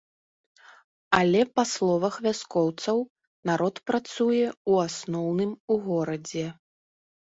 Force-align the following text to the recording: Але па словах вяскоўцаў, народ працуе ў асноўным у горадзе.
Але 1.19 1.41
па 1.57 1.65
словах 1.73 2.17
вяскоўцаў, 2.29 2.97
народ 3.53 3.75
працуе 3.93 4.43
ў 4.69 4.73
асноўным 4.91 5.51
у 5.75 5.83
горадзе. 5.89 6.47